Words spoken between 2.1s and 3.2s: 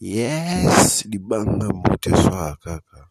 swaa kaka.